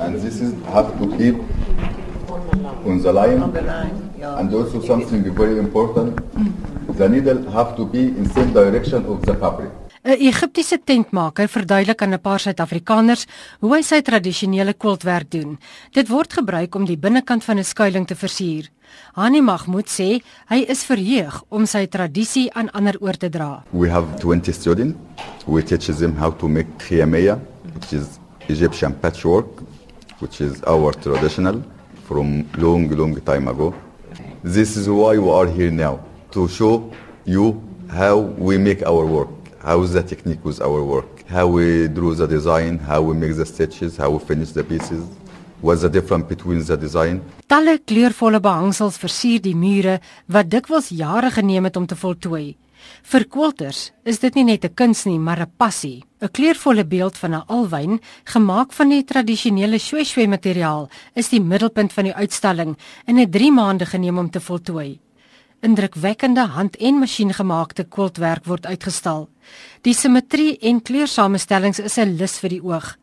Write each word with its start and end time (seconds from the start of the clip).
and 0.00 0.20
this 0.20 0.40
is 0.40 0.52
have 0.74 0.90
to 0.98 1.06
keep 1.16 1.36
on 2.86 3.02
the 3.02 3.12
line. 3.12 3.42
On 3.42 3.52
the 3.52 3.62
line, 3.62 4.12
yeah. 4.18 4.38
And 4.38 4.52
also 4.54 4.80
something 4.80 5.22
very 5.34 5.58
important, 5.58 6.18
the 6.96 7.08
needle 7.08 7.40
have 7.50 7.76
to 7.76 7.84
be 7.84 8.02
in 8.18 8.28
same 8.30 8.52
direction 8.52 9.04
of 9.06 9.24
the 9.26 9.34
fabric. 9.34 9.70
'n 10.02 10.16
Egiptiese 10.16 10.78
tentmaker 10.84 11.48
verduidelik 11.48 12.02
aan 12.02 12.14
'n 12.14 12.20
paar 12.20 12.40
Suid-Afrikaners 12.40 13.26
hoe 13.60 13.74
hy 13.76 13.82
sy 13.82 14.00
tradisionele 14.00 14.72
quiltwerk 14.72 15.30
doen. 15.30 15.58
Dit 15.92 16.08
word 16.08 16.32
gebruik 16.32 16.74
om 16.74 16.84
die 16.86 16.96
binnekant 16.96 17.44
van 17.44 17.58
'n 17.58 17.64
skuiling 17.64 18.06
te 18.06 18.14
versier. 18.14 18.70
Hani 19.12 19.40
Mahmoud 19.40 19.88
sê 19.88 20.22
hy 20.48 20.64
is 20.68 20.84
verheug 20.84 21.42
om 21.48 21.66
sy 21.66 21.86
tradisie 21.86 22.48
aan 22.54 22.70
ander 22.70 22.96
oor 23.00 23.16
te 23.16 23.28
dra. 23.28 23.62
We 23.72 23.90
have 23.90 24.06
20 24.18 24.54
students. 24.54 24.96
We 25.46 25.62
teach 25.62 25.86
them 25.98 26.16
how 26.16 26.30
to 26.38 26.48
make 26.48 26.68
khiyamiya, 26.78 27.38
which 27.74 27.92
is 27.92 28.18
Egyptian 28.48 28.94
patchwork, 29.00 29.62
which 30.20 30.40
is 30.40 30.62
our 30.64 30.92
traditional 30.92 31.62
from 32.04 32.48
long, 32.56 32.88
long 32.90 33.20
time 33.22 33.48
ago. 33.48 33.74
This 34.42 34.76
is 34.76 34.88
why 34.88 35.18
we 35.18 35.30
are 35.30 35.46
here 35.46 35.70
now, 35.70 36.00
to 36.32 36.48
show 36.48 36.90
you 37.24 37.62
how 37.90 38.18
we 38.18 38.58
make 38.58 38.82
our 38.82 39.04
work, 39.04 39.28
how 39.62 39.84
the 39.84 40.02
technique 40.02 40.44
with 40.44 40.60
our 40.60 40.82
work, 40.82 41.26
how 41.28 41.46
we 41.46 41.88
draw 41.88 42.14
the 42.14 42.26
design, 42.26 42.78
how 42.78 43.02
we 43.02 43.14
make 43.14 43.36
the 43.36 43.46
stitches, 43.46 43.96
how 43.96 44.10
we 44.10 44.18
finish 44.18 44.52
the 44.52 44.64
pieces, 44.64 45.04
what's 45.60 45.82
the 45.82 45.90
difference 45.90 46.24
between 46.26 46.64
the 46.64 46.76
design. 46.76 47.20
Talle 47.46 47.78
kleurvolle 47.84 48.40
behangsels 48.40 48.96
versier 48.98 49.42
die 49.44 49.54
mure 49.54 50.00
wat 50.26 50.48
dikwels 50.48 50.88
jare 50.88 51.30
geneem 51.30 51.64
het 51.68 51.76
om 51.76 51.86
te 51.86 51.96
voltooi. 51.96 52.56
Vir 53.02 53.24
quilters 53.24 53.92
is 54.04 54.18
dit 54.18 54.34
nie 54.34 54.44
net 54.44 54.64
'n 54.64 54.74
kuns 54.74 55.04
nie, 55.04 55.18
maar 55.18 55.40
'n 55.40 55.52
passie. 55.56 56.04
'n 56.20 56.28
Kleurvolle 56.28 56.84
beeld 56.84 57.16
van 57.18 57.34
'n 57.34 57.46
alwyn, 57.46 58.00
gemaak 58.24 58.72
van 58.72 58.88
die 58.88 59.04
tradisionele 59.04 59.78
shweshwe 59.78 60.26
materiaal, 60.26 60.88
is 61.14 61.28
die 61.28 61.40
middelpunt 61.40 61.92
van 61.92 62.04
die 62.04 62.14
uitstalling 62.14 62.76
en 63.06 63.16
het 63.16 63.32
3 63.32 63.52
maande 63.52 63.86
geneem 63.86 64.18
om 64.18 64.30
te 64.30 64.40
voltooi. 64.40 64.98
Indrukwekkende 65.60 66.46
hand- 66.46 66.76
en 66.76 66.98
masjiengemaakte 66.98 67.84
quiltwerk 67.84 68.44
word 68.44 68.66
uitgestal. 68.66 69.28
Die 69.82 69.94
simmetrie 69.94 70.58
en 70.58 70.82
kleursamestellings 70.82 71.78
is 71.78 71.98
'n 71.98 72.16
lus 72.16 72.38
vir 72.38 72.48
die 72.50 72.62
oog. 72.62 72.96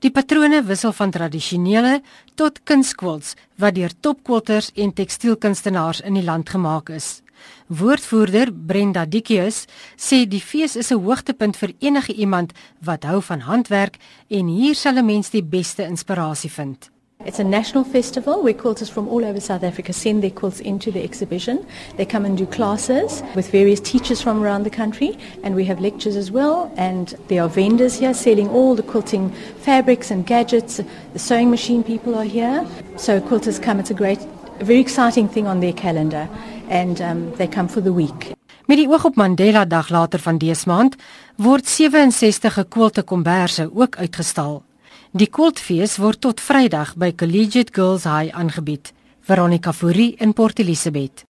Die 0.00 0.10
patrone 0.10 0.62
wissel 0.64 0.92
van 0.92 1.10
tradisionele 1.10 2.02
tot 2.34 2.62
kunskwilts 2.64 3.34
wat 3.60 3.74
deur 3.74 3.92
topquilters 4.00 4.70
en 4.74 4.92
tekstielkunstenaars 4.92 6.00
in 6.00 6.14
die 6.14 6.24
land 6.24 6.48
gemaak 6.48 6.88
is. 6.88 7.22
Woordvoerder 7.68 8.52
Brenda 8.52 9.06
Dikkius 9.06 9.66
sê 9.96 10.26
die 10.28 10.40
fees 10.40 10.76
is 10.76 10.90
'n 10.90 11.02
hoogtepunt 11.04 11.56
vir 11.56 11.72
enige 11.80 12.12
iemand 12.12 12.52
wat 12.80 13.04
hou 13.04 13.20
van 13.22 13.40
handwerk 13.40 13.96
en 14.28 14.46
hier 14.46 14.74
sal 14.74 14.98
'n 14.98 15.06
mens 15.06 15.30
die 15.30 15.44
beste 15.44 15.82
inspirasie 15.82 16.50
vind. 16.50 16.90
It's 17.26 17.38
a 17.38 17.44
national 17.44 17.84
festival 17.84 18.42
where 18.42 18.54
quilters 18.54 18.88
from 18.88 19.06
all 19.06 19.26
over 19.26 19.40
South 19.40 19.62
Africa 19.62 19.92
send 19.92 20.22
their 20.22 20.30
quilts 20.30 20.58
into 20.58 20.90
the 20.90 21.02
exhibition. 21.02 21.66
They 21.98 22.06
come 22.06 22.24
and 22.24 22.38
do 22.38 22.46
classes 22.46 23.22
with 23.34 23.50
various 23.50 23.78
teachers 23.78 24.22
from 24.22 24.42
around 24.42 24.62
the 24.62 24.70
country, 24.70 25.18
and 25.44 25.54
we 25.54 25.66
have 25.66 25.80
lectures 25.80 26.16
as 26.16 26.30
well. 26.30 26.72
And 26.78 27.14
there 27.28 27.42
are 27.42 27.48
vendors 27.50 27.98
here 27.98 28.14
selling 28.14 28.48
all 28.48 28.74
the 28.74 28.82
quilting 28.82 29.30
fabrics 29.58 30.10
and 30.10 30.26
gadgets. 30.26 30.80
The 31.12 31.18
sewing 31.18 31.50
machine 31.50 31.84
people 31.84 32.14
are 32.14 32.24
here. 32.24 32.66
So 32.96 33.20
quilters 33.20 33.60
come. 33.60 33.80
It's 33.80 33.90
a 33.90 33.94
great, 33.94 34.20
a 34.60 34.64
very 34.64 34.80
exciting 34.80 35.32
thing 35.32 35.46
on 35.46 35.60
their 35.60 35.72
calendar, 35.72 36.28
and 36.68 37.00
um, 37.00 37.32
they 37.36 37.48
come 37.48 37.68
for 37.68 37.82
the 37.82 37.92
week. 37.94 38.32
Met 38.66 38.78
die 38.78 38.88
oog 38.88 39.04
op 39.04 39.16
Mandela 39.18 39.64
Dag 39.64 39.88
later 39.90 40.20
van 40.22 40.38
dese 40.38 40.68
maand 40.68 40.94
word 41.36 41.66
67 41.68 42.54
gekwolte 42.54 43.02
komberse 43.02 43.70
ook 43.74 43.96
uitgestal. 43.96 44.62
Die 45.10 45.26
Kultfees 45.26 45.96
word 45.98 46.20
tot 46.20 46.40
Vrydag 46.40 46.94
by 46.96 47.10
Collegiate 47.14 47.74
Girls 47.74 48.04
High 48.04 48.30
aangebied. 48.36 48.92
Veronica 49.20 49.72
Fourie 49.72 50.14
in 50.18 50.32
Port 50.32 50.58
Elizabeth. 50.58 51.24